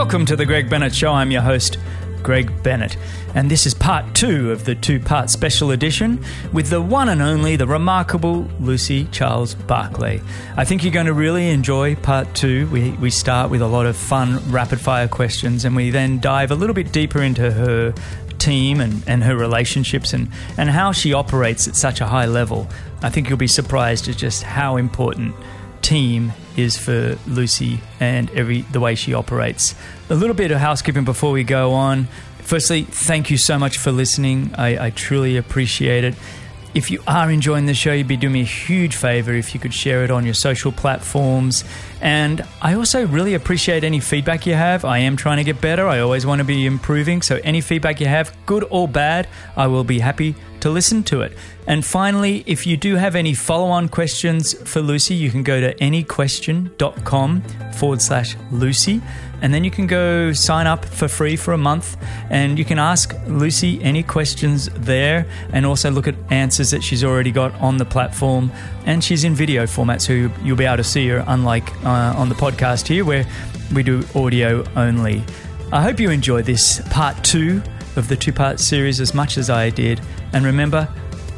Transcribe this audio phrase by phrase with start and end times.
[0.00, 1.12] Welcome to the Greg Bennett Show.
[1.12, 1.76] I'm your host,
[2.22, 2.96] Greg Bennett.
[3.34, 6.24] And this is part two of the two part special edition
[6.54, 10.22] with the one and only, the remarkable Lucy Charles Barclay.
[10.56, 12.66] I think you're going to really enjoy part two.
[12.70, 16.50] We, we start with a lot of fun rapid fire questions and we then dive
[16.50, 17.92] a little bit deeper into her
[18.38, 22.66] team and, and her relationships and, and how she operates at such a high level.
[23.02, 25.34] I think you'll be surprised at just how important
[25.82, 29.74] team is for Lucy and every the way she operates.
[30.08, 32.08] A little bit of housekeeping before we go on.
[32.38, 34.52] Firstly, thank you so much for listening.
[34.56, 36.14] I, I truly appreciate it.
[36.74, 39.60] If you are enjoying the show, you'd be doing me a huge favor if you
[39.60, 41.64] could share it on your social platforms.
[42.00, 44.84] And I also really appreciate any feedback you have.
[44.84, 45.86] I am trying to get better.
[45.86, 47.22] I always want to be improving.
[47.22, 51.22] So, any feedback you have, good or bad, I will be happy to listen to
[51.22, 51.36] it.
[51.66, 55.60] And finally, if you do have any follow on questions for Lucy, you can go
[55.60, 57.42] to anyquestion.com
[57.74, 59.00] forward slash Lucy.
[59.42, 61.96] And then you can go sign up for free for a month
[62.28, 67.02] and you can ask Lucy any questions there and also look at answers that she's
[67.02, 68.52] already got on the platform.
[68.86, 72.28] And she's in video format, so you'll be able to see her, unlike uh, on
[72.28, 73.26] the podcast here where
[73.74, 75.24] we do audio only.
[75.72, 77.62] I hope you enjoy this part two
[77.96, 80.00] of the two part series as much as I did.
[80.32, 80.88] And remember,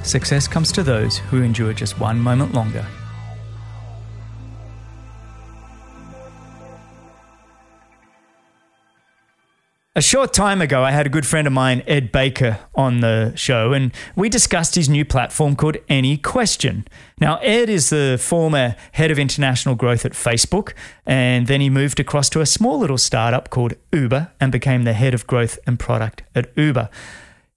[0.02, 2.86] success comes to those who endure just one moment longer.
[9.94, 13.34] A short time ago, I had a good friend of mine, Ed Baker, on the
[13.36, 16.88] show, and we discussed his new platform called Any Question.
[17.20, 20.72] Now, Ed is the former head of international growth at Facebook,
[21.04, 24.94] and then he moved across to a small little startup called Uber and became the
[24.94, 26.88] head of growth and product at Uber.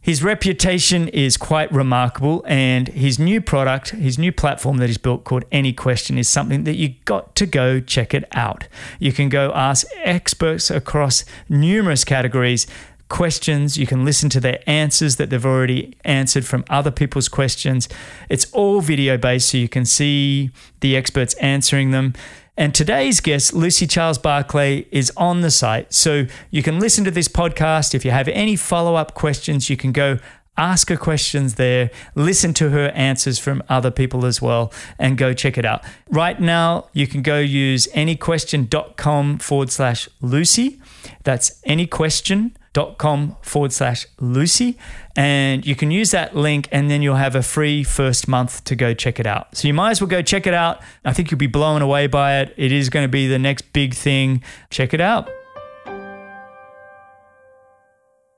[0.06, 5.24] His reputation is quite remarkable, and his new product, his new platform that he's built
[5.24, 8.68] called Any Question, is something that you got to go check it out.
[9.00, 12.68] You can go ask experts across numerous categories
[13.10, 13.78] questions.
[13.80, 17.90] You can listen to their answers that they've already answered from other people's questions.
[18.30, 22.14] It's all video based, so you can see the experts answering them.
[22.58, 25.94] And today's guest, Lucy Charles Barclay, is on the site.
[25.94, 27.94] So you can listen to this podcast.
[27.94, 30.20] If you have any follow up questions, you can go
[30.58, 35.34] ask her questions there, listen to her answers from other people as well, and go
[35.34, 35.84] check it out.
[36.10, 40.80] Right now, you can go use anyquestion.com forward slash Lucy.
[41.24, 42.66] That's anyquestion.com
[42.98, 44.78] com forward slash Lucy.
[45.16, 48.76] And you can use that link and then you'll have a free first month to
[48.76, 49.56] go check it out.
[49.56, 50.82] So you might as well go check it out.
[51.06, 52.54] I think you'll be blown away by it.
[52.58, 54.44] It is going to be the next big thing.
[54.70, 55.30] Check it out.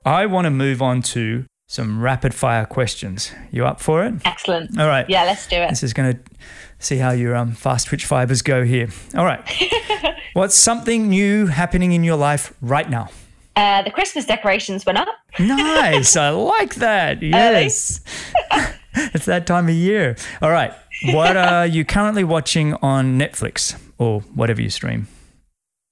[0.04, 3.32] I want to move on to some rapid fire questions.
[3.50, 4.14] You up for it?
[4.24, 4.78] Excellent.
[4.78, 5.08] All right.
[5.10, 5.68] Yeah, let's do it.
[5.68, 6.20] This is going to
[6.78, 8.88] see how your um, fast twitch fibers go here.
[9.16, 9.40] All right.
[10.34, 13.08] What's something new happening in your life right now?
[13.56, 15.08] Uh, the Christmas decorations went up.
[15.40, 16.16] nice.
[16.16, 17.22] I like that.
[17.22, 18.00] Yes.
[18.94, 20.16] it's that time of year.
[20.40, 20.72] All right.
[21.06, 25.08] What are you currently watching on Netflix or whatever you stream?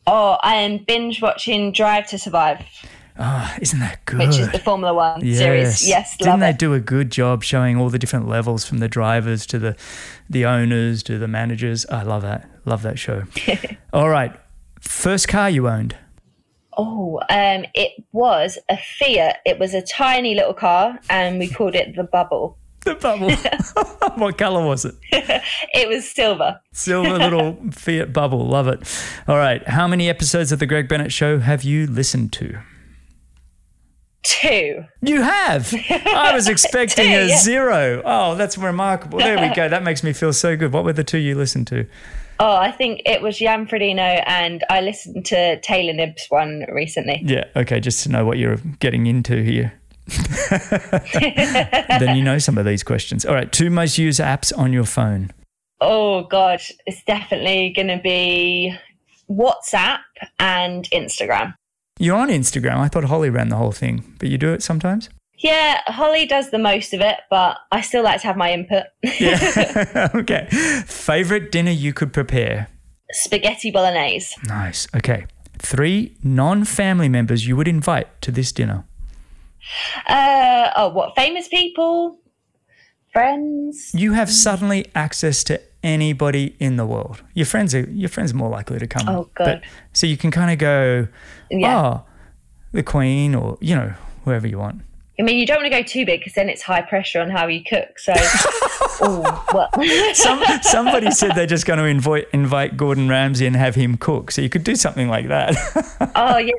[0.06, 2.60] Oh, I am binge watching Drive to Survive.
[3.18, 4.18] Oh, isn't that good?
[4.18, 5.38] Which is the Formula One yes.
[5.38, 5.88] series.
[5.88, 6.58] Yes, Didn't they it.
[6.58, 9.76] do a good job showing all the different levels from the drivers to the
[10.28, 11.86] the owners to the managers?
[11.86, 12.48] I love that.
[12.66, 13.24] Love that show.
[13.92, 14.38] all right.
[14.80, 15.96] First car you owned?
[16.76, 19.38] Oh, um, it was a Fiat.
[19.46, 22.58] It was a tiny little car, and we called it the Bubble.
[22.86, 23.32] The Bubble.
[24.14, 24.94] what color was it?
[25.10, 26.60] it was silver.
[26.72, 28.46] Silver little Fiat Bubble.
[28.46, 28.80] Love it.
[29.26, 29.66] All right.
[29.66, 32.60] How many episodes of the Greg Bennett Show have you listened to?
[34.26, 34.84] Two.
[35.02, 35.72] You have.
[35.88, 37.38] I was expecting two, a yeah.
[37.38, 38.02] zero.
[38.04, 39.20] Oh, that's remarkable.
[39.20, 39.68] There we go.
[39.68, 40.72] That makes me feel so good.
[40.72, 41.86] What were the two you listened to?
[42.40, 47.22] Oh, I think it was Jan Frodeno, and I listened to Taylor Knibb's one recently.
[47.24, 47.44] Yeah.
[47.54, 47.78] Okay.
[47.78, 49.72] Just to know what you're getting into here.
[50.50, 53.24] then you know some of these questions.
[53.24, 53.50] All right.
[53.50, 55.32] Two most used apps on your phone.
[55.80, 58.74] Oh God, it's definitely going to be
[59.30, 60.00] WhatsApp
[60.40, 61.54] and Instagram.
[61.98, 62.76] You're on Instagram.
[62.76, 65.08] I thought Holly ran the whole thing, but you do it sometimes.
[65.38, 68.84] Yeah, Holly does the most of it, but I still like to have my input.
[69.20, 70.08] Yeah.
[70.14, 70.46] okay.
[70.86, 72.68] Favorite dinner you could prepare?
[73.12, 74.34] Spaghetti bolognese.
[74.44, 74.86] Nice.
[74.94, 75.26] Okay.
[75.58, 78.84] Three non family members you would invite to this dinner.
[80.06, 82.18] Uh, oh, what famous people?
[83.12, 83.90] Friends?
[83.94, 87.22] You have suddenly access to anybody in the world.
[87.34, 89.08] Your friends are your friends are more likely to come.
[89.08, 89.62] Oh, But,
[89.92, 91.08] so you can kind of go,
[91.50, 91.80] Yeah.
[91.80, 92.04] oh,
[92.72, 93.94] the Queen, or you know,
[94.24, 94.82] whoever you want.
[95.18, 97.30] I mean, you don't want to go too big because then it's high pressure on
[97.30, 97.98] how you cook.
[97.98, 98.12] So,
[99.00, 99.70] oh, well.
[100.14, 104.30] Some, somebody said they're just going to invite invite Gordon Ramsay and have him cook.
[104.30, 105.54] So you could do something like that.
[106.16, 106.52] oh yeah.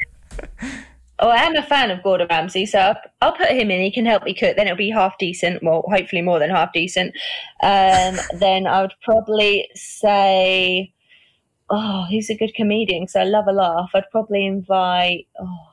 [1.20, 3.82] Oh, I am a fan of Gordon Ramsay, so I'll, put him in.
[3.82, 4.56] He can help me cook.
[4.56, 5.64] Then it'll be half decent.
[5.64, 7.16] Well, hopefully more than half decent.
[7.64, 10.94] Um, then I would probably say,
[11.70, 13.90] oh, he's a good comedian because I love a laugh.
[13.96, 15.28] I'd probably invite.
[15.40, 15.72] Oh,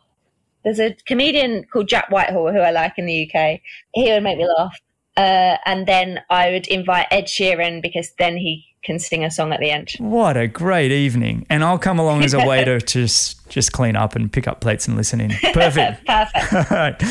[0.64, 3.60] there's a comedian called Jack Whitehall who I like in the UK.
[3.92, 4.80] He would make me laugh.
[5.16, 9.52] Uh, and then I would invite Ed Sheeran because then he can sing a song
[9.52, 9.92] at the end.
[9.98, 11.46] What a great evening.
[11.50, 14.60] And I'll come along as a waiter to just, just clean up and pick up
[14.60, 15.30] plates and listen in.
[15.52, 16.06] Perfect.
[16.06, 16.52] Perfect.
[16.54, 17.04] All right.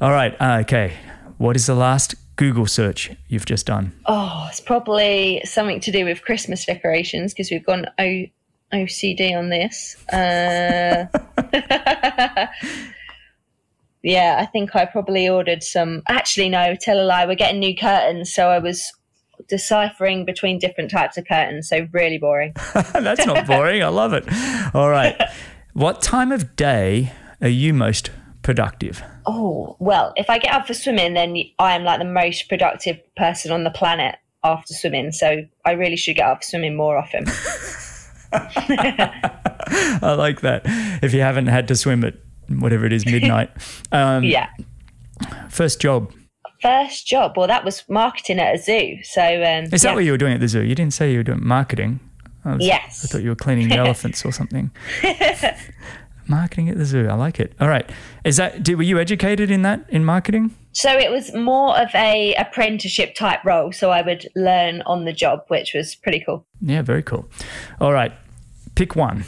[0.00, 0.36] All right.
[0.40, 0.92] Uh, okay.
[1.38, 3.92] What is the last Google search you've just done?
[4.06, 8.26] Oh, it's probably something to do with Christmas decorations because we've gone o-
[8.72, 9.96] OCD on this.
[10.12, 11.06] Uh,
[14.02, 16.02] yeah, I think I probably ordered some.
[16.08, 17.26] Actually, no, tell a lie.
[17.26, 18.90] We're getting new curtains, so I was
[19.50, 21.68] deciphering between different types of curtains.
[21.68, 22.54] So really boring.
[22.92, 23.82] That's not boring.
[23.82, 24.24] I love it.
[24.74, 25.20] All right.
[25.72, 28.10] What time of day are you most
[28.42, 29.04] productive?
[29.24, 32.98] Oh well, if I get up for swimming, then I am like the most productive
[33.14, 35.12] person on the planet after swimming.
[35.12, 37.24] So I really should get up swimming more often.
[38.32, 40.62] I like that.
[41.02, 42.14] If you haven't had to swim at
[42.48, 43.50] whatever it is, midnight.
[43.92, 44.48] Um, yeah.
[45.48, 46.12] First job.
[46.62, 47.36] First job.
[47.36, 48.98] Well, that was marketing at a zoo.
[49.02, 50.60] So um, Is that what you were doing at the zoo?
[50.62, 52.00] You didn't say you were doing marketing.
[52.44, 53.04] I was, Yes.
[53.04, 54.70] I thought you were cleaning the elephants or something.
[56.28, 57.08] marketing at the zoo.
[57.08, 57.52] I like it.
[57.60, 57.88] All right.
[58.24, 58.62] Is that?
[58.62, 60.54] Did, were you educated in that in marketing?
[60.72, 63.72] So it was more of a apprenticeship type role.
[63.72, 66.46] So I would learn on the job, which was pretty cool.
[66.60, 67.28] Yeah, very cool.
[67.80, 68.12] All right.
[68.76, 69.24] Pick one.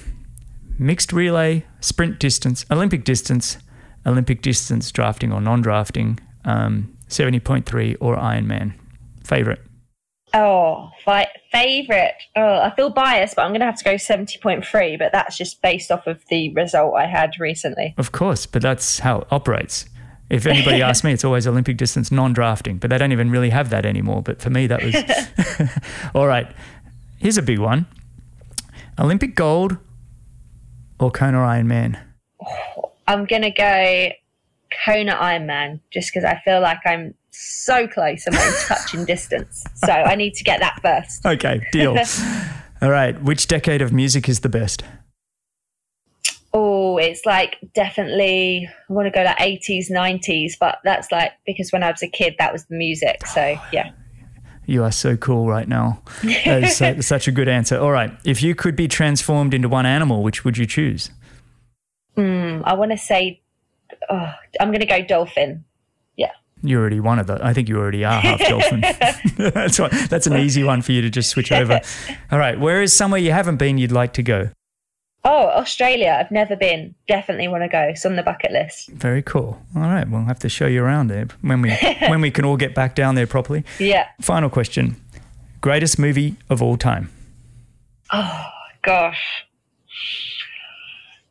[0.79, 3.59] Mixed relay, sprint distance, Olympic distance,
[4.07, 8.75] Olympic distance drafting or non-drafting, um, 70.3 or Ironman.
[9.25, 9.61] Favorite.
[10.35, 12.15] Oh, fi- favorite.
[12.37, 15.61] Oh, I feel biased, but I'm going to have to go 70.3, but that's just
[15.61, 17.95] based off of the result I had recently.
[17.99, 19.87] Of course, but that's how it operates.
[20.31, 23.69] If anybody asks me, it's always Olympic distance non-drafting, but they don't even really have
[23.71, 24.23] that anymore.
[24.23, 25.69] But for me, that was
[26.15, 26.51] all right.
[27.19, 27.87] Here's a big one:
[28.99, 29.77] Olympic gold
[30.99, 32.01] or Kona Ironman.
[33.07, 34.13] I'm going to go
[34.85, 38.25] Kona Ironman just because I feel like I'm so close.
[38.27, 39.65] I'm in touching distance.
[39.77, 41.25] So I need to get that first.
[41.33, 41.97] Okay, deal.
[42.83, 43.21] all right.
[43.23, 44.85] Which decade of music is the best?
[46.53, 51.73] Oh, it's like definitely, I want to go like 80s, 90s, but that's like because
[51.73, 53.27] when I was a kid, that was the music.
[53.27, 53.93] So yeah.
[54.67, 56.03] You are so cool right now.
[56.23, 57.79] That is so, such a good answer.
[57.79, 58.13] All right.
[58.25, 61.11] If you could be transformed into one animal, which would you choose?
[62.17, 63.42] Mm, I want to say,
[64.11, 65.65] oh, I'm going to go dolphin.
[66.17, 66.31] Yeah.
[66.63, 67.39] You're already one of the.
[67.45, 68.81] I think you already are half dolphin.
[69.37, 71.81] that's one, That's an easy one for you to just switch over.
[72.31, 72.59] All right.
[72.59, 74.51] Where is somewhere you haven't been you'd like to go?
[75.25, 76.17] Oh, Australia.
[76.19, 76.95] I've never been.
[77.07, 77.81] Definitely want to go.
[77.81, 78.89] It's on the bucket list.
[78.89, 79.61] Very cool.
[79.77, 80.09] All right.
[80.09, 81.71] We'll have to show you around there when we
[82.09, 83.65] when we can all get back down there properly.
[83.79, 84.09] Yeah.
[84.21, 84.97] Final question:
[85.61, 87.11] Greatest movie of all time?
[88.13, 88.47] Oh
[88.83, 89.47] gosh,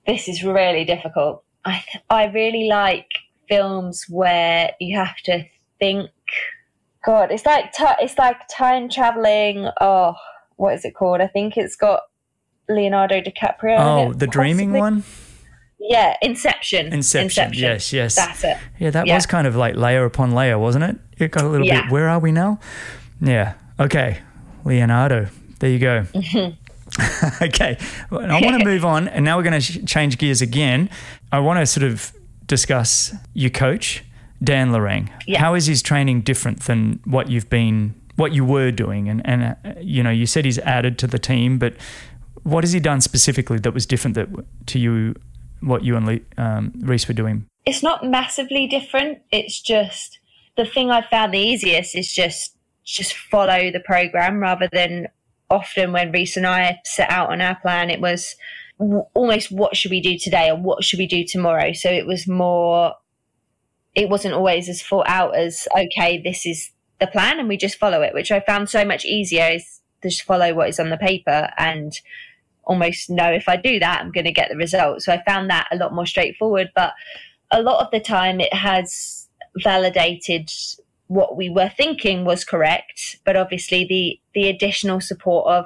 [0.08, 1.44] this is really difficult.
[1.66, 3.08] I I really like
[3.50, 5.44] films where you have to
[5.80, 6.10] think.
[7.06, 9.70] God, it's like ti it's like time traveling.
[9.80, 10.14] Oh,
[10.58, 11.22] what is it called?
[11.22, 12.02] I think it's got
[12.70, 13.80] Leonardo DiCaprio.
[13.80, 15.04] Oh, it, the dreaming one.
[15.80, 16.94] Yeah, Inception.
[16.94, 17.54] Inception.
[17.56, 18.16] Yes, yes.
[18.16, 18.56] That's it.
[18.78, 19.16] Yeah, that Yeah.
[19.16, 20.98] was kind of like layer upon layer, wasn't it?
[21.18, 21.82] It got a little Yeah.
[21.84, 21.92] bit.
[21.92, 22.60] Where are we now?
[23.20, 23.54] Yeah.
[23.80, 24.20] Okay.
[24.64, 25.28] Leonardo.
[25.60, 26.04] There you go.
[26.14, 26.54] Mm-hmm.
[27.44, 27.78] okay.
[28.12, 30.88] I want to move on, and now we're going to sh- change gears again.
[31.32, 32.14] I want to sort of
[32.46, 34.04] discuss your coach,
[34.44, 35.10] Dan Lorang.
[35.26, 35.40] Yeah.
[35.40, 39.10] How is his training different than what you've been, what you were doing?
[39.10, 41.76] And, and uh, you know, you said he's added to the team, but
[42.44, 44.28] what has he done specifically that was different that
[44.68, 45.16] to you,
[45.62, 47.46] what you and um, Reece were doing?
[47.66, 49.20] it's not massively different.
[49.32, 50.20] It's just
[50.58, 55.08] the thing I found the easiest is just just follow the program rather than
[55.50, 58.36] often when Reece and I set out on our plan, it was
[59.14, 61.74] almost what should we do today or what should we do tomorrow.
[61.74, 62.96] So it was more.
[63.94, 67.78] It wasn't always as thought out as okay, this is the plan and we just
[67.78, 70.98] follow it, which I found so much easier is just follow what is on the
[70.98, 71.94] paper and
[72.64, 75.02] almost know if I do that, I'm going to get the result.
[75.02, 76.72] So I found that a lot more straightforward.
[76.76, 76.94] But
[77.52, 80.52] a lot of the time, it has validated
[81.08, 83.18] what we were thinking was correct.
[83.26, 85.66] But obviously, the the additional support of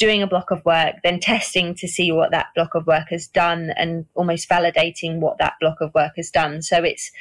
[0.00, 3.28] doing a block of work, then testing to see what that block of work has
[3.28, 6.62] done, and almost validating what that block of work has done.
[6.62, 7.12] So it's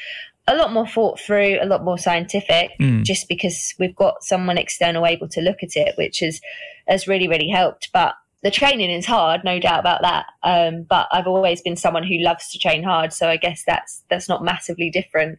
[0.48, 3.04] a lot more thought through, a lot more scientific, mm.
[3.04, 6.42] just because we've got someone external able to look at it, which has
[6.88, 7.90] has really really helped.
[7.94, 10.28] But the training is hard, no doubt about that.
[10.44, 14.04] Um, but I've always been someone who loves to train hard, so I guess that's
[14.10, 15.38] that's not massively different.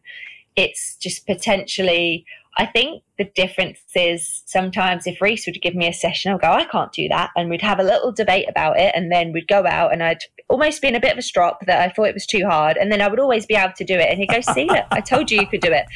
[0.56, 5.92] It's just potentially I think the difference is sometimes if Reece would give me a
[5.92, 7.30] session, I'll go, I can't do that.
[7.36, 8.92] And we'd have a little debate about it.
[8.94, 11.64] And then we'd go out and I'd almost be in a bit of a strop
[11.66, 12.76] that I thought it was too hard.
[12.76, 14.08] And then I would always be able to do it.
[14.10, 15.86] And he'd go, See, look, I told you you could do it.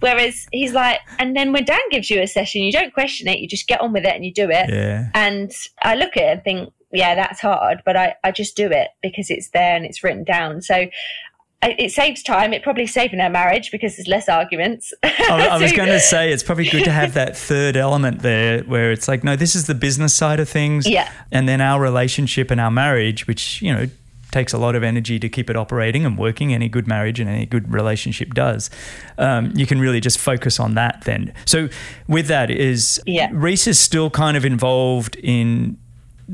[0.00, 3.40] Whereas he's like, and then when Dan gives you a session, you don't question it,
[3.40, 4.68] you just get on with it and you do it.
[4.68, 5.08] Yeah.
[5.14, 5.50] And
[5.82, 8.88] I look at it and think, yeah, that's hard, but I, I just do it
[9.02, 10.62] because it's there and it's written down.
[10.62, 10.86] So
[11.62, 12.52] it saves time.
[12.52, 14.92] It probably saving our marriage because there's less arguments.
[15.02, 18.62] I, I was going to say it's probably good to have that third element there,
[18.64, 21.80] where it's like, no, this is the business side of things, yeah, and then our
[21.80, 23.86] relationship and our marriage, which you know
[24.32, 26.52] takes a lot of energy to keep it operating and working.
[26.52, 28.68] Any good marriage and any good relationship does.
[29.16, 31.32] Um, you can really just focus on that then.
[31.46, 31.68] So
[32.06, 33.30] with that is yeah.
[33.32, 35.78] Reece is still kind of involved in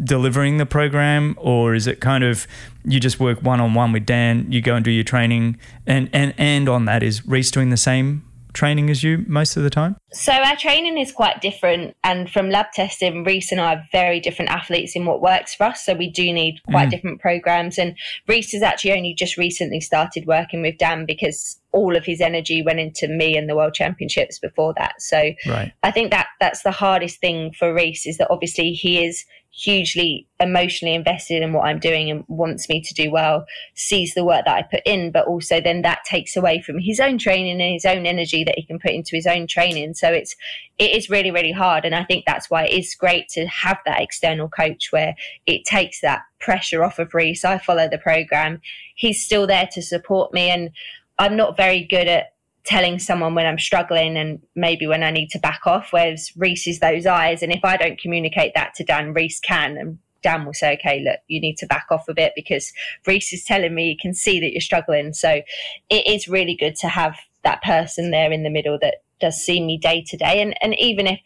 [0.05, 2.47] delivering the program, or is it kind of
[2.85, 6.09] you just work one on one with Dan, you go and do your training, and
[6.13, 9.71] and and on that is Reece doing the same training as you most of the
[9.71, 9.97] time?
[10.13, 14.21] So our training is quite different, and from lab testing, Reece and I are very
[14.21, 15.85] different athletes in what works for us.
[15.85, 16.91] So we do need quite mm.
[16.91, 17.79] different programs.
[17.79, 17.97] And
[18.29, 22.63] Reece has actually only just recently started working with Dan because all of his energy
[22.63, 25.01] went into me and the world championships before that.
[25.01, 25.73] So right.
[25.83, 30.27] I think that that's the hardest thing for Reece is that obviously he is hugely
[30.41, 33.45] emotionally invested in what I'm doing and wants me to do well,
[33.75, 36.99] sees the work that I put in, but also then that takes away from his
[36.99, 39.95] own training and his own energy that he can put into his own training.
[39.95, 40.35] So it's
[40.79, 41.85] it is really, really hard.
[41.85, 45.15] And I think that's why it is great to have that external coach where
[45.47, 47.45] it takes that pressure off of Reece.
[47.45, 48.61] I follow the program.
[48.95, 50.71] He's still there to support me and
[51.19, 52.33] I'm not very good at
[52.65, 56.67] telling someone when I'm struggling and maybe when I need to back off, whereas Reece
[56.69, 57.43] is those eyes.
[57.43, 59.77] And if I don't communicate that to Dan, Reece can.
[59.77, 62.73] And Dan will say, okay, look, you need to back off a bit because
[63.07, 65.13] Reece is telling me you can see that you're struggling.
[65.13, 65.43] So
[65.91, 69.65] it is really good to have that person there in the middle that does see
[69.65, 70.41] me day to day.
[70.41, 71.19] And, and even if,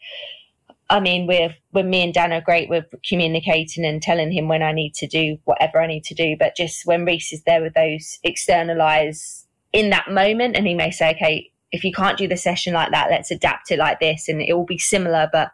[0.89, 4.63] I mean, we're when me and Dan are great with communicating and telling him when
[4.63, 6.35] I need to do whatever I need to do.
[6.39, 10.91] But just when Reece is there with those externalized in that moment and he may
[10.91, 14.29] say okay if you can't do the session like that let's adapt it like this.
[14.29, 15.51] And it will be similar but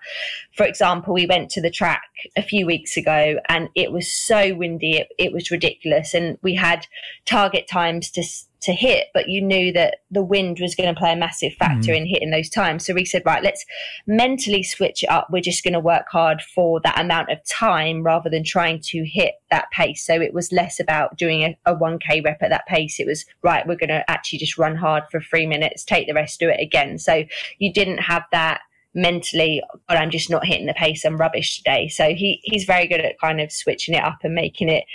[0.56, 2.04] for example we went to the track
[2.38, 6.14] a few weeks ago and it was so windy it, it was ridiculous.
[6.14, 6.86] And we had
[7.26, 8.24] target times to
[8.64, 11.92] to hit, but you knew that the wind was going to play a massive factor
[11.92, 11.98] mm.
[11.98, 12.86] in hitting those times.
[12.86, 13.66] So we said, right, let's
[14.08, 15.28] mentally switch it up.
[15.30, 19.06] We're just going to work hard for that amount of time rather than trying to
[19.06, 20.06] hit that pace.
[20.06, 23.00] So it was less about doing a, a 1K rep at that pace.
[23.00, 26.14] It was, right, we're going to actually just run hard for three minutes, take the
[26.14, 26.98] rest, do it again.
[26.98, 27.26] So
[27.60, 28.62] you didn't have that
[28.94, 31.04] mentally, but I'm just not hitting the pace.
[31.04, 31.90] I'm rubbish today.
[31.90, 34.86] So he he's very good at kind of switching it up and making it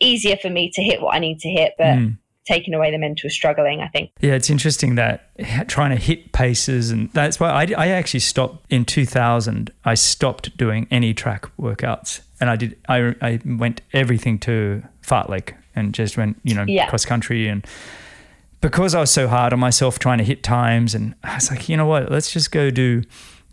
[0.00, 1.74] easier for me to hit what I need to hit.
[1.76, 2.16] But mm
[2.48, 4.10] taken away the mental struggling, I think.
[4.20, 5.30] Yeah, it's interesting that
[5.68, 9.70] trying to hit paces, and that's why I, I actually stopped in 2000.
[9.84, 12.76] I stopped doing any track workouts, and I did.
[12.88, 16.88] I, I went everything to fartlek and just went, you know, yeah.
[16.88, 17.64] cross country and
[18.60, 21.68] because I was so hard on myself trying to hit times, and I was like,
[21.68, 23.02] you know what, let's just go do,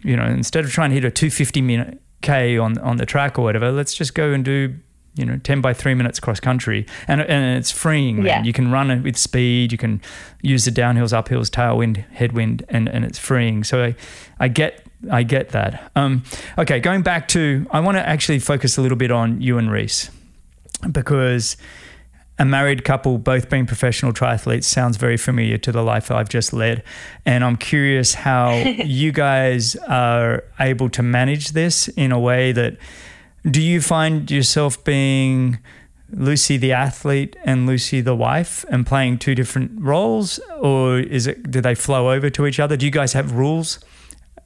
[0.01, 3.37] you know, instead of trying to hit a 250 minute K on on the track
[3.37, 4.75] or whatever, let's just go and do
[5.15, 6.85] you know, 10 by three minutes cross country.
[7.07, 8.25] And, and it's freeing.
[8.25, 8.43] Yeah.
[8.43, 9.71] You can run it with speed.
[9.71, 10.01] You can
[10.41, 13.63] use the downhills, uphills, tailwind, headwind, and, and it's freeing.
[13.63, 13.95] So I,
[14.39, 15.91] I get I get that.
[15.95, 16.23] Um,
[16.57, 19.71] okay, going back to, I want to actually focus a little bit on you and
[19.71, 20.09] Reece
[20.91, 21.57] because
[22.37, 26.53] a married couple, both being professional triathletes, sounds very familiar to the life I've just
[26.53, 26.83] led.
[27.25, 32.77] And I'm curious how you guys are able to manage this in a way that
[33.49, 35.59] do you find yourself being
[36.11, 41.51] Lucy the athlete and Lucy the wife and playing two different roles, or is it
[41.51, 42.77] do they flow over to each other?
[42.77, 43.79] Do you guys have rules?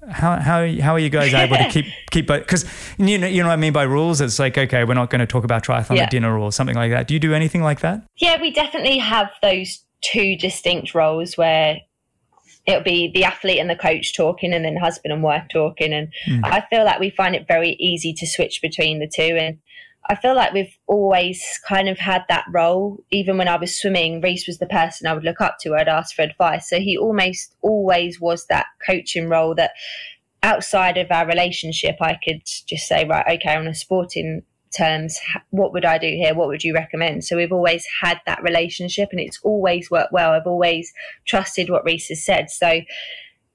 [0.10, 2.66] How how how are you guys able to keep keep because
[2.98, 4.22] you know you know what I mean by rules?
[4.22, 6.04] It's like okay, we're not going to talk about triathlon yeah.
[6.04, 7.08] at dinner or something like that.
[7.08, 8.04] Do you do anything like that?
[8.18, 11.80] Yeah, we definitely have those two distinct roles where
[12.70, 15.94] it'll be the athlete and the coach talking and then husband and wife talking.
[15.94, 16.42] And mm.
[16.44, 19.36] i feel like we find it very easy to switch between the two.
[19.38, 19.58] And
[20.10, 23.04] i feel like we've always kind of had that role.
[23.12, 25.76] Even when i was swimming reece was the person i would look up to.
[25.76, 26.70] I'd ask for advice.
[26.70, 29.72] So he almost always was that coaching role that
[30.42, 34.42] outside of our relationship i could just say right okay on a sporting
[34.76, 35.18] terms
[35.50, 39.10] what would i do here what would you recommend so we've always had that relationship
[39.12, 40.94] and it's always worked well i've always
[41.26, 42.82] trusted what reece has said so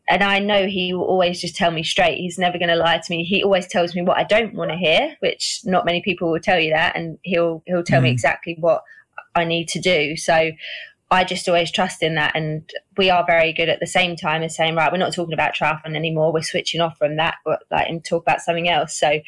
[0.08, 2.18] and I know he will always just tell me straight.
[2.18, 3.24] He's never going to lie to me.
[3.24, 6.40] He always tells me what I don't want to hear, which not many people will
[6.40, 8.04] tell you that, and he'll he'll tell mm.
[8.04, 8.82] me exactly what
[9.34, 10.16] I need to do.
[10.16, 10.50] So
[11.10, 12.68] I just always trust in that, and
[12.98, 15.54] we are very good at the same time as saying, right, we're not talking about
[15.54, 16.32] triathlon anymore.
[16.32, 18.98] We're switching off from that, but like and talk about something else.
[18.98, 19.20] So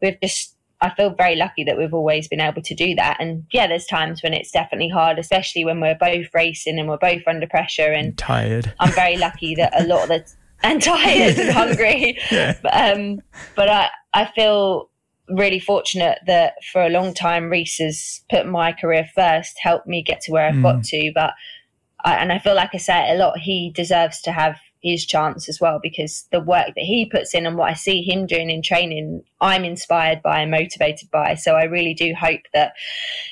[0.00, 3.18] we've just I feel very lucky that we've always been able to do that.
[3.20, 6.96] And yeah, there's times when it's definitely hard, especially when we're both racing and we're
[6.96, 8.72] both under pressure and tired.
[8.80, 10.32] I'm very lucky that a lot of the
[10.62, 12.18] and tired and hungry.
[12.30, 12.58] Yeah.
[12.62, 13.22] But, um,
[13.56, 14.90] but I I feel
[15.28, 20.02] really fortunate that for a long time Reece has put my career first, helped me
[20.02, 20.62] get to where I've mm.
[20.62, 21.12] got to.
[21.14, 21.34] But
[22.04, 23.38] I, and I feel like I say it a lot.
[23.38, 27.46] He deserves to have his chance as well because the work that he puts in
[27.46, 31.34] and what I see him doing in training, I'm inspired by and motivated by.
[31.34, 32.72] So I really do hope that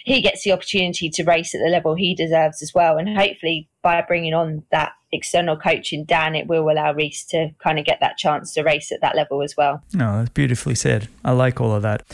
[0.04, 2.98] he gets the opportunity to race at the level he deserves as well.
[2.98, 7.78] And hopefully, by bringing on that external coaching, Dan, it will allow Reece to kind
[7.78, 9.82] of get that chance to race at that level as well.
[9.94, 11.08] No, that's beautifully said.
[11.24, 12.04] I like all of that.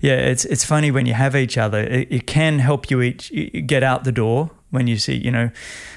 [0.00, 1.80] Yeah, it's it's funny when you have each other.
[1.80, 3.32] It, it can help you each
[3.66, 5.50] get out the door when you see, you know,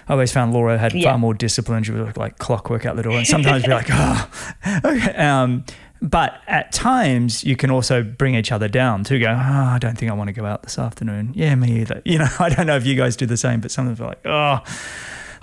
[0.07, 1.09] I always found Laura had yeah.
[1.09, 1.83] far more discipline.
[1.83, 4.29] She was like clockwork out the door, and sometimes be like, oh,
[4.85, 5.15] okay.
[5.15, 5.65] Um,
[6.01, 9.97] but at times you can also bring each other down to go, oh, I don't
[9.97, 11.31] think I want to go out this afternoon.
[11.33, 12.01] Yeah, me either.
[12.07, 14.05] You know, I don't know if you guys do the same, but some of them
[14.05, 14.63] are like, oh,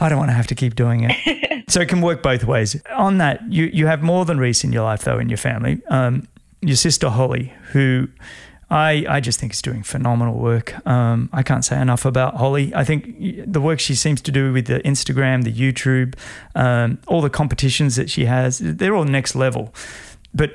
[0.01, 1.65] I don't want to have to keep doing it.
[1.69, 2.81] so it can work both ways.
[2.91, 5.83] On that, you, you have more than Reece in your life, though, in your family.
[5.89, 6.27] Um,
[6.63, 8.09] your sister Holly, who
[8.75, 10.85] I, I just think is doing phenomenal work.
[10.85, 12.75] Um, I can't say enough about Holly.
[12.75, 16.17] I think the work she seems to do with the Instagram, the YouTube,
[16.57, 19.73] um, all the competitions that she has, they're all next level.
[20.35, 20.51] But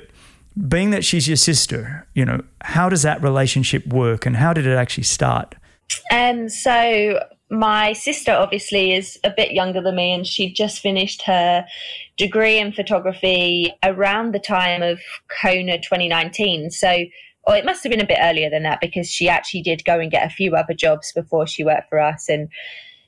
[0.67, 4.67] being that she's your sister, you know, how does that relationship work and how did
[4.67, 5.55] it actually start?
[6.11, 11.21] Um, so my sister obviously is a bit younger than me and she just finished
[11.21, 11.65] her
[12.17, 14.99] degree in photography around the time of
[15.41, 16.69] Kona 2019.
[16.71, 17.05] So
[17.49, 19.99] or it must have been a bit earlier than that because she actually did go
[19.99, 22.47] and get a few other jobs before she worked for us and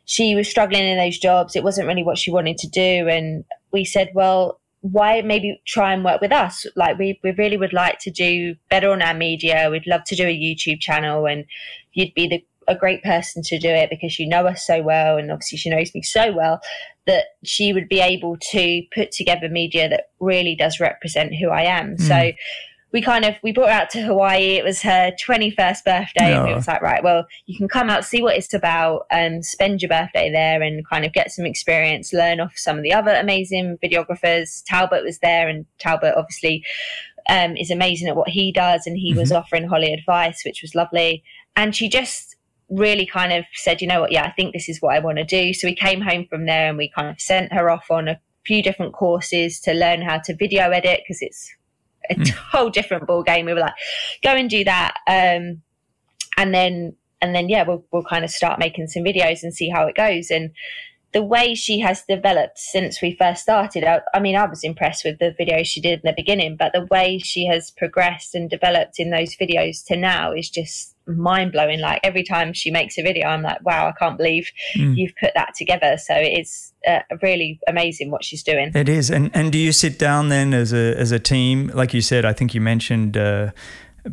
[0.05, 1.55] she was struggling in those jobs.
[1.55, 3.07] It wasn't really what she wanted to do.
[3.07, 6.65] And we said well why maybe try and work with us?
[6.75, 9.69] Like we, we really would like to do better on our media.
[9.69, 11.45] We'd love to do a youtube channel and
[11.93, 15.17] you'd be the, a great person to do it because you know us so well.
[15.17, 16.61] And obviously she knows me so well
[17.05, 21.61] that she would be able to put together media that really does represent who i
[21.61, 21.95] am.
[21.97, 22.07] Mm.
[22.07, 22.31] so
[22.93, 24.57] we kind of we brought her out to Hawaii.
[24.57, 28.03] It was her 21st birthday, and we was like, right, well, you can come out,
[28.03, 32.11] see what it's about, and spend your birthday there, and kind of get some experience,
[32.11, 34.63] learn off some of the other amazing videographers.
[34.65, 36.65] Talbot was there, and Talbot obviously
[37.29, 39.19] um, is amazing at what he does, and he mm-hmm.
[39.19, 41.23] was offering Holly advice, which was lovely.
[41.55, 42.35] And she just
[42.69, 45.17] really kind of said, you know what, yeah, I think this is what I want
[45.17, 45.53] to do.
[45.53, 48.19] So we came home from there, and we kind of sent her off on a
[48.45, 51.55] few different courses to learn how to video edit because it's
[52.11, 52.29] a mm.
[52.51, 53.45] whole different ball game.
[53.45, 53.73] We were like,
[54.23, 55.61] go and do that, um,
[56.37, 59.69] and then and then yeah, we'll we'll kind of start making some videos and see
[59.69, 60.31] how it goes.
[60.31, 60.51] And
[61.13, 65.03] the way she has developed since we first started, I, I mean, I was impressed
[65.03, 68.49] with the videos she did in the beginning, but the way she has progressed and
[68.49, 71.79] developed in those videos to now is just mind blowing.
[71.79, 74.95] Like every time she makes a video, I'm like, wow, I can't believe mm.
[74.95, 75.97] you've put that together.
[75.97, 78.71] So it's uh, really amazing what she's doing.
[78.73, 79.09] It is.
[79.09, 81.71] And and do you sit down then as a as a team?
[81.73, 83.17] Like you said, I think you mentioned.
[83.17, 83.51] Uh,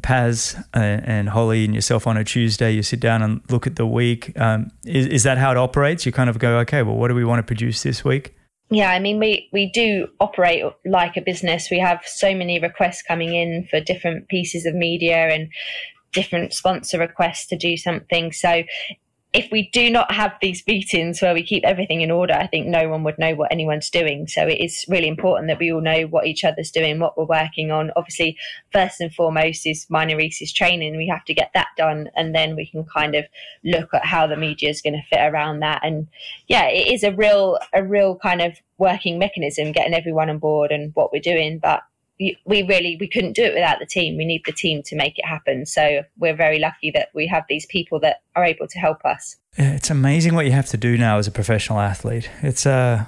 [0.02, 3.76] Paz uh, and Holly and yourself on a Tuesday, you sit down and look at
[3.76, 4.38] the week.
[4.38, 6.04] Um, is, is that how it operates?
[6.04, 8.34] You kind of go, okay, well, what do we want to produce this week?
[8.70, 11.68] yeah, I mean, we, we do operate like a business.
[11.70, 15.48] We have so many requests coming in for different pieces of media and
[16.12, 18.32] different sponsor requests to do something.
[18.32, 18.62] So
[19.34, 22.66] if we do not have these meetings where we keep everything in order, I think
[22.66, 24.26] no one would know what anyone's doing.
[24.26, 27.26] So it is really important that we all know what each other's doing, what we're
[27.26, 27.90] working on.
[27.94, 28.38] Obviously,
[28.72, 30.96] first and foremost is and Reece's training.
[30.96, 33.26] We have to get that done, and then we can kind of
[33.64, 35.82] look at how the media is going to fit around that.
[35.84, 36.08] And
[36.46, 40.72] yeah, it is a real, a real kind of working mechanism, getting everyone on board
[40.72, 41.58] and what we're doing.
[41.58, 41.82] But
[42.18, 44.16] we really we couldn't do it without the team.
[44.16, 45.66] We need the team to make it happen.
[45.66, 49.36] So we're very lucky that we have these people that are able to help us.
[49.56, 52.28] It's amazing what you have to do now as a professional athlete.
[52.42, 53.04] It's uh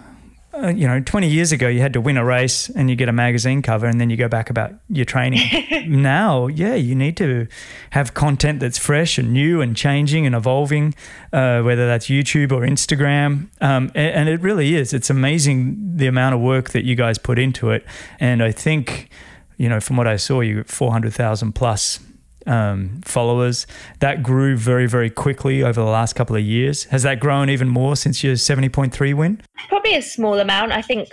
[0.52, 3.08] uh, you know, 20 years ago, you had to win a race and you get
[3.08, 5.40] a magazine cover and then you go back about your training.
[6.02, 7.46] now, yeah, you need to
[7.90, 10.94] have content that's fresh and new and changing and evolving,
[11.32, 13.48] uh, whether that's YouTube or Instagram.
[13.60, 14.92] Um, and, and it really is.
[14.92, 17.84] It's amazing the amount of work that you guys put into it.
[18.18, 19.08] And I think,
[19.56, 22.00] you know, from what I saw, you got 400,000 plus
[22.46, 23.66] um, followers.
[24.00, 26.85] That grew very, very quickly over the last couple of years.
[26.85, 29.40] Has that grown even more since your 70.3 win?
[29.68, 30.72] Probably a small amount.
[30.72, 31.09] I think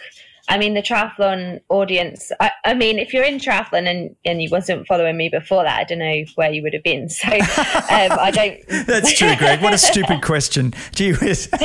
[0.49, 2.31] I mean, the triathlon audience.
[2.39, 5.77] I, I, mean, if you're in triathlon and, and you wasn't following me before that,
[5.77, 7.09] I don't know where you would have been.
[7.09, 7.41] So um,
[7.89, 8.67] I don't.
[8.87, 9.61] That's true, Greg.
[9.61, 10.73] What a stupid question.
[10.95, 11.49] Gee whiz.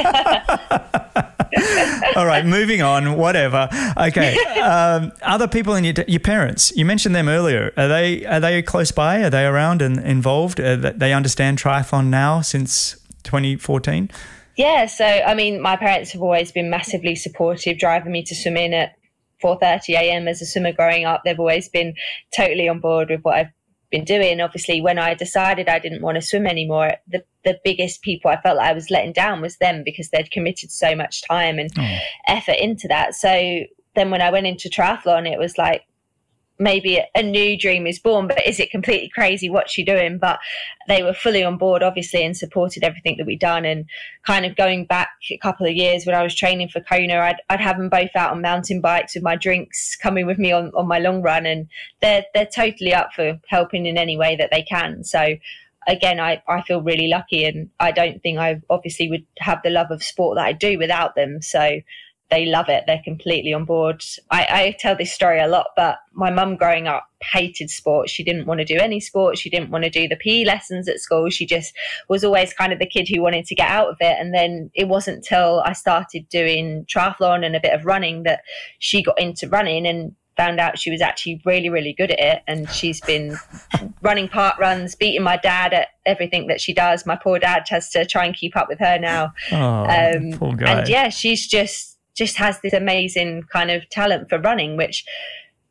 [2.16, 3.16] All right, moving on.
[3.16, 3.68] Whatever.
[3.96, 4.36] Okay.
[4.62, 6.72] Um, other people in your your parents.
[6.76, 7.72] You mentioned them earlier.
[7.76, 9.22] Are they are they close by?
[9.24, 10.58] Are they around and involved?
[10.58, 14.08] they understand triathlon now since 2014.
[14.56, 18.56] Yeah, so I mean, my parents have always been massively supportive, driving me to swim
[18.56, 18.94] in at
[19.42, 20.28] 4:30 a.m.
[20.28, 21.22] as a swimmer growing up.
[21.24, 21.94] They've always been
[22.36, 23.52] totally on board with what I've
[23.90, 24.40] been doing.
[24.40, 28.40] Obviously, when I decided I didn't want to swim anymore, the the biggest people I
[28.40, 31.70] felt like I was letting down was them because they'd committed so much time and
[31.78, 31.98] oh.
[32.26, 33.14] effort into that.
[33.14, 33.62] So
[33.94, 35.82] then when I went into triathlon, it was like,
[36.62, 39.50] maybe a new dream is born, but is it completely crazy?
[39.50, 40.18] What's she doing?
[40.18, 40.38] But
[40.86, 43.64] they were fully on board, obviously, and supported everything that we'd done.
[43.64, 43.86] And
[44.24, 47.42] kind of going back a couple of years when I was training for Kona, I'd,
[47.50, 50.70] I'd have them both out on mountain bikes with my drinks, coming with me on,
[50.74, 51.46] on my long run.
[51.46, 51.68] And
[52.00, 55.04] they're, they're totally up for helping in any way that they can.
[55.04, 55.34] So,
[55.86, 59.70] again, I, I feel really lucky and I don't think I obviously would have the
[59.70, 61.42] love of sport that I do without them.
[61.42, 61.80] So
[62.32, 62.84] they love it.
[62.86, 64.02] They're completely on board.
[64.30, 68.08] I, I tell this story a lot, but my mum growing up hated sport.
[68.08, 69.36] She didn't want to do any sport.
[69.36, 71.28] She didn't want to do the PE lessons at school.
[71.28, 71.74] She just
[72.08, 74.16] was always kind of the kid who wanted to get out of it.
[74.18, 78.40] And then it wasn't till I started doing triathlon and a bit of running that
[78.78, 82.42] she got into running and found out she was actually really, really good at it.
[82.46, 83.36] And she's been
[84.02, 87.06] running park runs, beating my dad at everything that she does.
[87.06, 89.32] My poor dad has to try and keep up with her now.
[89.50, 90.80] Oh, um, poor guy.
[90.80, 95.04] And yeah, she's just just has this amazing kind of talent for running, which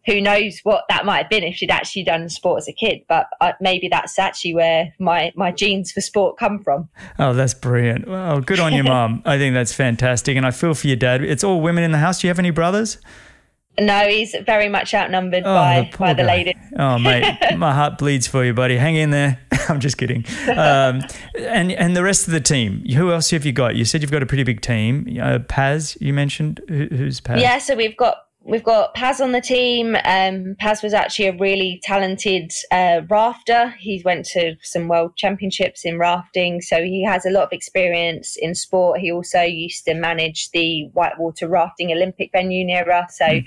[0.06, 3.02] who knows what that might have been if she'd actually done sport as a kid.
[3.08, 6.90] But uh, maybe that's actually where my, my genes for sport come from.
[7.20, 8.08] Oh, that's brilliant.
[8.08, 9.22] Well, good on your mum.
[9.26, 10.38] I think that's fantastic.
[10.38, 11.24] And I feel for your dad.
[11.24, 12.22] It's all women in the house.
[12.22, 12.98] Do you have any brothers?
[13.80, 16.56] No, he's very much outnumbered oh, by, the by the lady.
[16.78, 18.78] Oh, mate, my heart bleeds for you, buddy.
[18.78, 19.40] Hang in there.
[19.70, 20.26] I'm just kidding.
[20.50, 21.04] Um,
[21.38, 23.76] and and the rest of the team, who else have you got?
[23.76, 25.18] You said you've got a pretty big team.
[25.22, 26.62] Uh, Paz, you mentioned.
[26.68, 27.42] Who, who's Paz?
[27.42, 29.96] Yeah, so we've got we've got Paz on the team.
[30.04, 33.70] Um, Paz was actually a really talented uh, rafter.
[33.80, 38.36] He went to some world championships in rafting, so he has a lot of experience
[38.38, 39.00] in sport.
[39.00, 43.46] He also used to manage the whitewater rafting Olympic venue near us, so mm.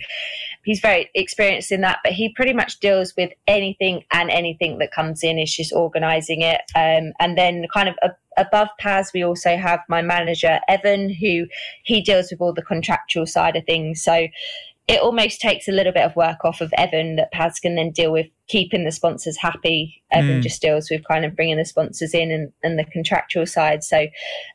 [0.64, 1.98] he's very experienced in that.
[2.04, 5.38] But he pretty much deals with anything and anything that comes in.
[5.38, 9.80] Is just organising it, um, and then kind of a above Paz, we also have
[9.88, 11.46] my manager, Evan, who
[11.85, 14.02] he deals with all the contractual side of things.
[14.02, 14.26] So
[14.87, 17.90] it almost takes a little bit of work off of Evan that Paz can then
[17.90, 20.03] deal with keeping the sponsors happy.
[20.11, 20.42] Evan mm.
[20.42, 23.83] just deals with kind of bringing the sponsors in and, and the contractual side.
[23.83, 24.07] So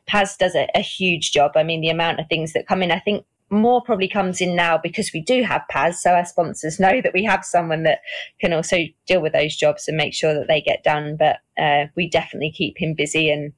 [0.06, 1.52] Paz does a, a, huge job.
[1.56, 4.54] I mean, the amount of things that come in, I think more probably comes in
[4.54, 6.00] now because we do have Paz.
[6.00, 7.98] So our sponsors know that we have someone that
[8.40, 11.16] can also deal with those jobs and make sure that they get done.
[11.16, 13.30] But uh, we definitely keep him busy.
[13.30, 13.52] And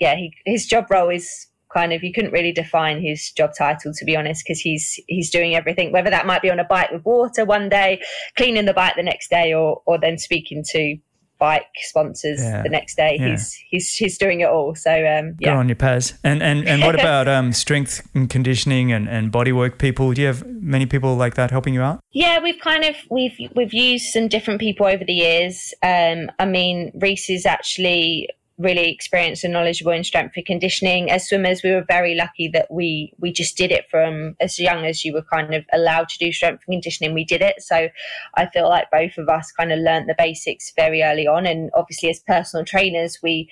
[0.00, 3.92] yeah, he, his job role is kind of you couldn't really define his job title
[3.92, 6.90] to be honest because he's he's doing everything whether that might be on a bike
[6.90, 8.00] with water one day
[8.36, 10.96] cleaning the bike the next day or or then speaking to
[11.38, 12.62] bike sponsors yeah.
[12.62, 13.16] the next day.
[13.18, 13.30] Yeah.
[13.30, 14.74] he's he's he's doing it all.
[14.74, 15.50] So um yeah.
[15.50, 16.14] Good on your Paz.
[16.22, 20.12] And and and what about um strength and conditioning and and bodywork people?
[20.12, 22.00] Do you have many people like that helping you out?
[22.12, 25.74] Yeah we've kind of we've we've used some different people over the years.
[25.82, 31.10] Um i mean reece is actually really experienced and knowledgeable in strength and conditioning.
[31.10, 34.84] As swimmers, we were very lucky that we we just did it from as young
[34.84, 37.14] as you were kind of allowed to do strength and conditioning.
[37.14, 37.88] We did it, so
[38.36, 41.46] I feel like both of us kind of learnt the basics very early on.
[41.46, 43.50] And obviously, as personal trainers, we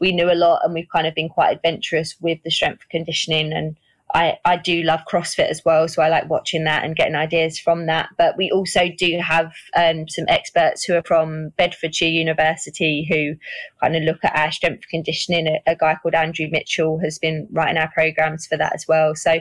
[0.00, 2.90] we knew a lot, and we've kind of been quite adventurous with the strength and
[2.90, 3.76] conditioning and
[4.12, 7.58] I, I do love CrossFit as well, so I like watching that and getting ideas
[7.58, 8.10] from that.
[8.16, 13.34] But we also do have um, some experts who are from Bedfordshire University who
[13.80, 15.48] kind of look at our strength conditioning.
[15.48, 19.16] A, a guy called Andrew Mitchell has been writing our programs for that as well.
[19.16, 19.40] So,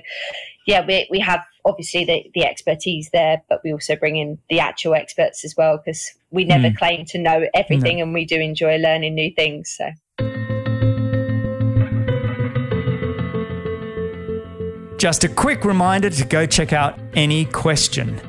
[0.66, 4.60] yeah, we, we have obviously the, the expertise there, but we also bring in the
[4.60, 6.78] actual experts as well because we never mm.
[6.78, 8.04] claim to know everything no.
[8.04, 9.76] and we do enjoy learning new things.
[9.78, 9.92] So.
[15.04, 18.22] Just a quick reminder to go check out Any Question.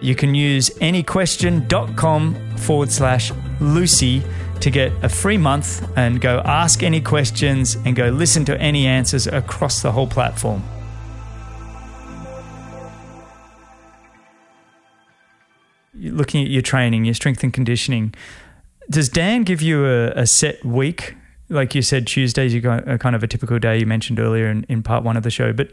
[0.00, 4.22] You can use anyquestion.com forward slash Lucy
[4.60, 8.86] to get a free month and go ask any questions and go listen to any
[8.86, 10.62] answers across the whole platform.
[15.94, 18.14] Looking at your training, your strength and conditioning,
[18.88, 21.16] Does Dan give you a, a set week?
[21.48, 24.84] Like you said, Tuesdays are kind of a typical day you mentioned earlier in, in
[24.84, 25.52] part one of the show.
[25.52, 25.70] But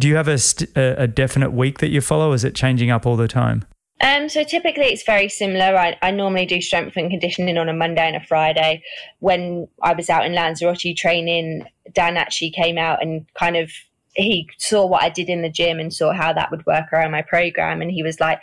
[0.00, 2.32] do you have a, st- a definite week that you follow?
[2.32, 3.64] Is it changing up all the time?
[4.00, 5.76] Um, so typically it's very similar.
[5.76, 8.82] I, I normally do strength and conditioning on a Monday and a Friday.
[9.18, 13.70] When I was out in Lanzarote training, Dan actually came out and kind of
[14.14, 17.12] he saw what I did in the gym and saw how that would work around
[17.12, 18.40] my program, and he was like,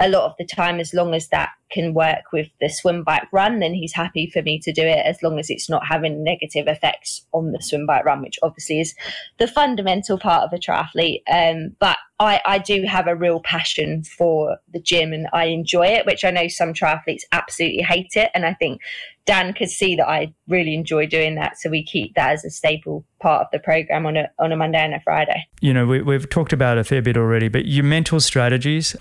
[0.00, 3.26] a lot of the time, as long as that can work with the swim bike
[3.32, 6.24] run, then he's happy for me to do it as long as it's not having
[6.24, 8.94] negative effects on the swim bike run, which obviously is
[9.38, 11.22] the fundamental part of a triathlete.
[11.30, 15.86] Um, but I, I do have a real passion for the gym and I enjoy
[15.86, 18.30] it, which I know some triathletes absolutely hate it.
[18.34, 18.80] And I think
[19.24, 21.58] Dan could see that I really enjoy doing that.
[21.58, 24.56] So we keep that as a staple part of the program on a, on a
[24.56, 25.46] Monday and a Friday.
[25.60, 28.96] You know, we, we've talked about a fair bit already, but your mental strategies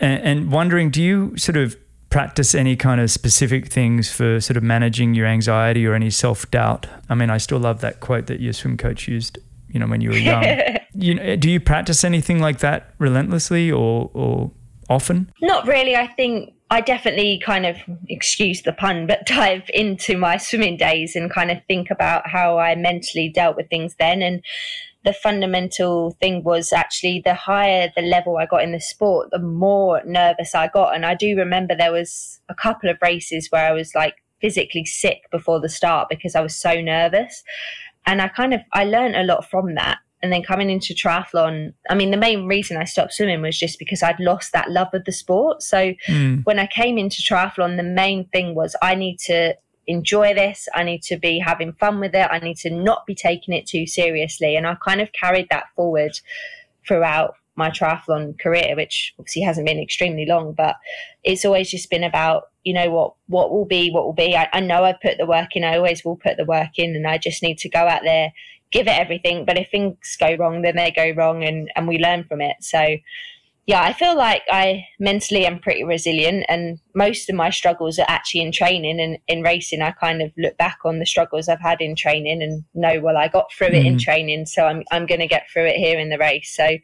[0.00, 1.76] and, and wondering, do you sort of
[2.10, 6.50] practice any kind of specific things for sort of managing your anxiety or any self
[6.50, 6.86] doubt?
[7.08, 9.38] I mean, I still love that quote that your swim coach used.
[9.68, 10.44] You know, when you were young,
[10.94, 14.50] you know, do you practice anything like that relentlessly or or
[14.88, 15.32] often?
[15.42, 15.96] Not really.
[15.96, 17.76] I think I definitely kind of
[18.08, 22.58] excuse the pun, but dive into my swimming days and kind of think about how
[22.58, 24.22] I mentally dealt with things then.
[24.22, 24.42] And
[25.06, 29.38] the fundamental thing was actually the higher the level I got in the sport, the
[29.38, 30.96] more nervous I got.
[30.96, 34.84] And I do remember there was a couple of races where I was like physically
[34.84, 37.44] sick before the start because I was so nervous.
[38.04, 39.98] And I kind of I learned a lot from that.
[40.22, 43.78] And then coming into triathlon, I mean, the main reason I stopped swimming was just
[43.78, 45.62] because I'd lost that love of the sport.
[45.62, 46.44] So mm.
[46.44, 49.54] when I came into triathlon, the main thing was I need to
[49.86, 50.68] enjoy this.
[50.74, 52.28] I need to be having fun with it.
[52.30, 54.56] I need to not be taking it too seriously.
[54.56, 56.18] And I kind of carried that forward
[56.86, 60.76] throughout my triathlon career, which obviously hasn't been extremely long, but
[61.24, 64.36] it's always just been about, you know, what what will be, what will be.
[64.36, 66.94] I, I know I put the work in, I always will put the work in,
[66.94, 68.32] and I just need to go out there,
[68.72, 69.46] give it everything.
[69.46, 72.56] But if things go wrong, then they go wrong and, and we learn from it.
[72.60, 72.98] So
[73.66, 78.06] yeah, I feel like I mentally am pretty resilient, and most of my struggles are
[78.08, 79.82] actually in training and in racing.
[79.82, 83.16] I kind of look back on the struggles I've had in training and know, well,
[83.16, 83.86] I got through it mm.
[83.86, 86.54] in training, so I'm I'm going to get through it here in the race.
[86.54, 86.78] So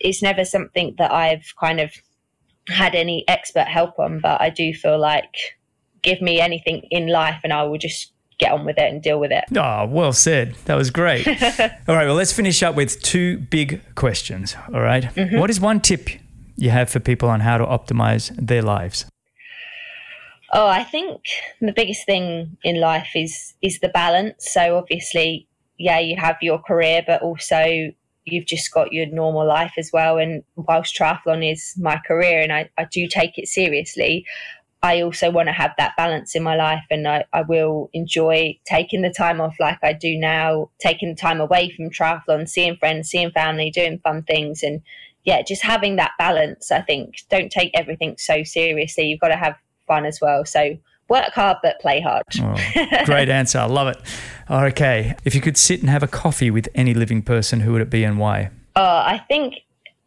[0.00, 1.92] it's never something that I've kind of
[2.66, 5.34] had any expert help on, but I do feel like
[6.00, 9.20] give me anything in life, and I will just get on with it and deal
[9.20, 9.44] with it.
[9.54, 10.54] Oh, well said.
[10.64, 11.28] That was great.
[11.28, 14.56] all right, well, let's finish up with two big questions.
[14.72, 15.04] All right?
[15.04, 15.38] mm-hmm.
[15.38, 16.08] What is one tip
[16.62, 19.06] you have for people on how to optimize their lives?
[20.52, 21.22] Oh, I think
[21.60, 24.50] the biggest thing in life is is the balance.
[24.52, 25.48] So obviously,
[25.78, 27.90] yeah, you have your career, but also
[28.24, 30.18] you've just got your normal life as well.
[30.18, 34.24] And whilst triathlon is my career and I, I do take it seriously,
[34.84, 38.58] I also want to have that balance in my life and I, I will enjoy
[38.64, 42.76] taking the time off like I do now, taking the time away from triathlon, seeing
[42.76, 44.82] friends, seeing family, doing fun things and
[45.24, 47.22] yeah, just having that balance, I think.
[47.30, 49.04] Don't take everything so seriously.
[49.04, 49.56] You've got to have
[49.86, 50.44] fun as well.
[50.44, 50.76] So
[51.08, 52.24] work hard, but play hard.
[52.40, 52.56] Oh,
[53.04, 53.58] great answer.
[53.58, 53.98] I love it.
[54.48, 55.14] Oh, okay.
[55.24, 57.90] If you could sit and have a coffee with any living person, who would it
[57.90, 58.50] be and why?
[58.74, 59.56] Oh, I think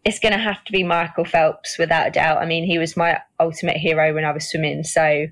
[0.04, 2.39] it's going to have to be Michael Phelps without a doubt.
[2.39, 4.84] I mean, he was my ultimate hero when I was swimming.
[4.84, 5.28] So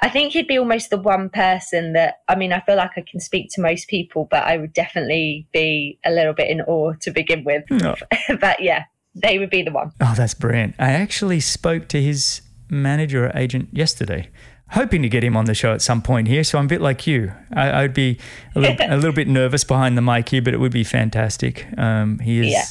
[0.00, 3.02] I think he'd be almost the one person that, I mean, I feel like I
[3.02, 6.94] can speak to most people, but I would definitely be a little bit in awe
[7.00, 7.64] to begin with.
[7.82, 7.94] Oh.
[8.40, 8.84] but yeah,
[9.22, 9.92] they would be the one.
[10.00, 10.74] Oh, that's brilliant.
[10.78, 14.28] I actually spoke to his manager or agent yesterday,
[14.70, 16.44] hoping to get him on the show at some point here.
[16.44, 17.32] So I'm a bit like you.
[17.52, 18.18] I, would be
[18.54, 21.66] a little, a little, bit nervous behind the mic here, but it would be fantastic.
[21.78, 22.52] Um, he is.
[22.52, 22.64] Yeah.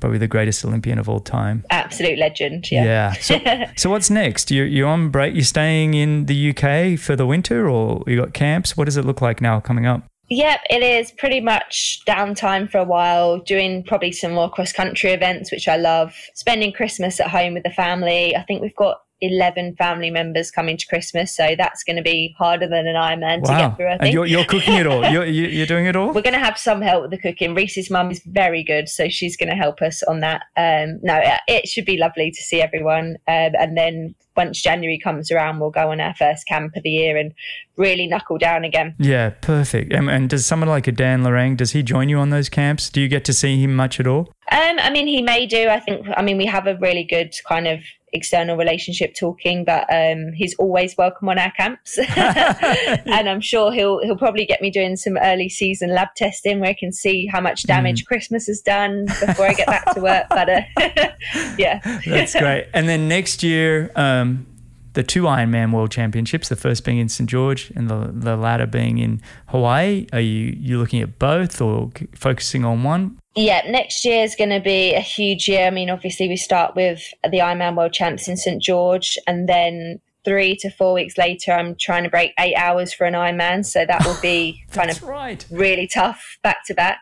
[0.00, 1.64] Probably the greatest Olympian of all time.
[1.70, 2.70] Absolute legend.
[2.70, 2.84] Yeah.
[2.84, 3.14] Yeah.
[3.20, 4.48] So, so what's next?
[4.48, 5.34] You you on break?
[5.34, 8.76] You're staying in the UK for the winter, or you got camps?
[8.76, 10.04] What does it look like now coming up?
[10.30, 15.12] Yep, it is pretty much downtime for a while, doing probably some more cross country
[15.12, 16.14] events, which I love.
[16.34, 18.36] Spending Christmas at home with the family.
[18.36, 21.34] I think we've got 11 family members coming to Christmas.
[21.34, 23.50] So that's going to be harder than an Ironman wow.
[23.50, 24.02] to get through, I think.
[24.02, 25.04] And you're, you're cooking it all?
[25.10, 26.08] You're, you're doing it all?
[26.12, 27.54] We're going to have some help with the cooking.
[27.54, 28.88] Reece's mum is very good.
[28.88, 30.42] So she's going to help us on that.
[30.56, 33.16] Um, no, it should be lovely to see everyone.
[33.26, 36.90] Um, and then once January comes around, we'll go on our first camp of the
[36.90, 37.34] year and
[37.76, 38.94] really knuckle down again.
[38.98, 39.92] Yeah, perfect.
[39.92, 42.88] And, and does someone like a Dan Lorang, does he join you on those camps?
[42.88, 44.32] Do you get to see him much at all?
[44.50, 45.68] Um, I mean, he may do.
[45.68, 46.06] I think.
[46.16, 47.80] I mean, we have a really good kind of
[48.12, 54.00] external relationship talking, but um, he's always welcome on our camps, and I'm sure he'll
[54.02, 57.40] he'll probably get me doing some early season lab testing where I can see how
[57.40, 58.06] much damage mm.
[58.06, 60.26] Christmas has done before I get back to work.
[60.28, 60.60] But uh,
[61.58, 62.68] yeah, that's great.
[62.74, 64.46] And then next year, um,
[64.94, 68.66] the two Ironman World Championships, the first being in St George and the the latter
[68.66, 70.06] being in Hawaii.
[70.12, 73.18] Are you you looking at both or focusing on one?
[73.38, 75.68] Yeah, next year is going to be a huge year.
[75.68, 80.00] I mean, obviously we start with the Ironman World Champs in St George, and then
[80.24, 83.64] three to four weeks later, I'm trying to break eight hours for an Ironman.
[83.64, 85.46] So that will be kind of right.
[85.52, 87.00] really tough back to back.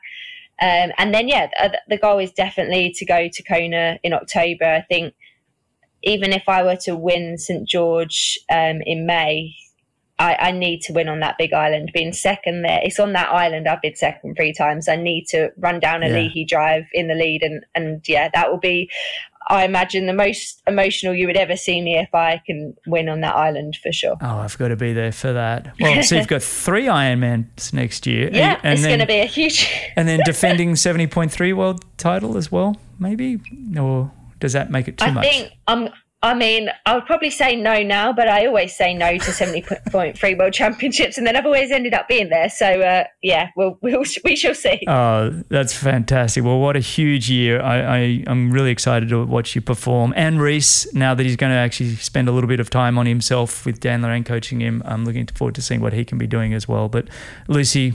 [0.61, 1.49] Um, and then, yeah,
[1.89, 4.67] the goal is definitely to go to Kona in October.
[4.67, 5.15] I think
[6.03, 9.55] even if I were to win St George um, in May,
[10.19, 11.91] I, I, need to win on that big island.
[11.93, 13.69] Being second there, it's on that island.
[13.69, 14.89] I've been second three times.
[14.89, 16.45] I need to run down a yeah.
[16.49, 18.91] drive in the lead, and and yeah, that will be.
[19.49, 23.21] I imagine the most emotional you would ever see me if I can win on
[23.21, 24.17] that island for sure.
[24.21, 25.73] Oh, I've got to be there for that.
[25.79, 28.29] Well, so you've got three Ironmans next year.
[28.33, 29.71] Yeah, and, and it's going to be a huge.
[29.97, 33.39] and then defending seventy point three world title as well, maybe,
[33.79, 35.27] or does that make it too I much?
[35.27, 35.89] I think I'm
[36.23, 40.39] I mean, I would probably say no now, but I always say no to 70.3
[40.39, 42.49] World Championships, and then I've always ended up being there.
[42.49, 44.81] So, uh, yeah, we'll, we'll, we shall see.
[44.89, 46.43] Oh, that's fantastic.
[46.43, 47.61] Well, what a huge year.
[47.61, 50.15] I, I, am really excited to watch you perform.
[50.17, 53.05] And Reece, now that he's going to actually spend a little bit of time on
[53.07, 56.27] himself with Dan Lorang coaching him, I'm looking forward to seeing what he can be
[56.27, 56.89] doing as well.
[56.89, 57.09] But,
[57.47, 57.95] Lucy,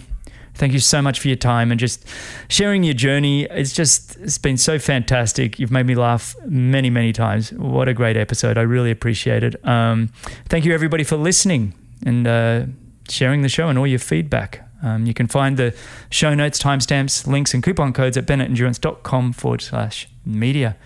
[0.62, 2.06] Thank you so much for your time and just
[2.47, 3.45] sharing your journey.
[3.45, 5.58] It's just, it's been so fantastic.
[5.58, 7.52] You've made me laugh many, many times.
[7.54, 8.60] What a great episode.
[8.60, 9.56] I really appreciate it.
[9.67, 10.13] Um,
[10.50, 11.74] thank you, everybody, for listening
[12.06, 12.65] and uh,
[13.10, 14.69] sharing the show and all your feedback.
[14.84, 15.76] Um, you can find the
[16.12, 20.78] show notes, timestamps, links, and coupon codes at bennettendurance.com forward slash media.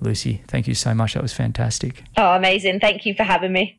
[0.00, 1.14] Lucy, thank you so much.
[1.14, 2.04] That was fantastic.
[2.16, 2.78] Oh, amazing.
[2.78, 3.76] Thank you for having me.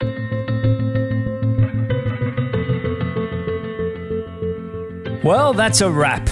[5.22, 6.26] Well, that's a wrap.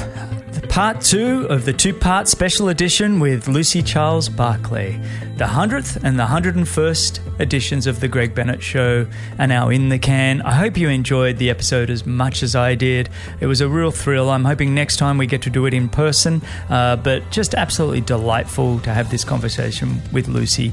[0.53, 4.97] The part two of the two part special edition with Lucy Charles Barclay.
[5.35, 9.05] The 100th and the 101st editions of The Greg Bennett Show
[9.37, 10.41] are now in the can.
[10.41, 13.09] I hope you enjoyed the episode as much as I did.
[13.41, 14.29] It was a real thrill.
[14.29, 18.01] I'm hoping next time we get to do it in person, uh, but just absolutely
[18.01, 20.71] delightful to have this conversation with Lucy.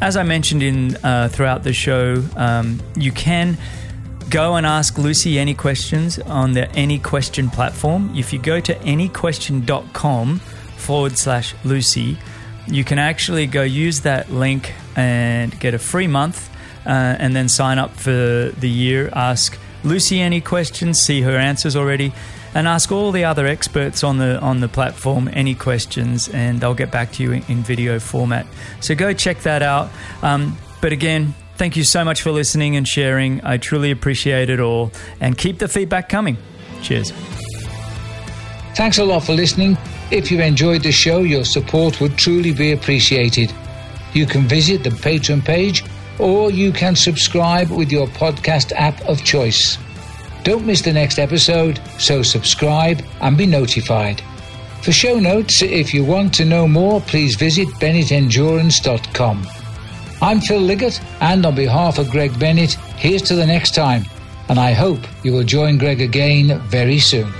[0.00, 3.58] As I mentioned in uh, throughout the show, um, you can
[4.30, 8.12] go and ask Lucy any questions on the Any Question platform.
[8.14, 12.18] If you go to anyquestion.com forward slash Lucy,
[12.66, 16.50] you can actually go use that link and get a free month
[16.84, 19.10] uh, and then sign up for the year.
[19.12, 22.12] Ask Lucy any questions, see her answers already,
[22.54, 26.74] and ask all the other experts on the on the platform any questions, and they'll
[26.74, 28.46] get back to you in, in video format.
[28.80, 29.90] So go check that out.
[30.22, 33.42] Um, but again, Thank you so much for listening and sharing.
[33.42, 34.92] I truly appreciate it all.
[35.20, 36.36] And keep the feedback coming.
[36.82, 37.12] Cheers.
[38.74, 39.78] Thanks a lot for listening.
[40.10, 43.52] If you enjoyed the show, your support would truly be appreciated.
[44.12, 45.82] You can visit the Patreon page
[46.18, 49.78] or you can subscribe with your podcast app of choice.
[50.44, 54.22] Don't miss the next episode, so subscribe and be notified.
[54.82, 59.65] For show notes, if you want to know more, please visit bennettendurance.com.
[60.22, 64.04] I'm Phil Liggett, and on behalf of Greg Bennett, here's to the next time,
[64.48, 67.30] and I hope you will join Greg again very soon.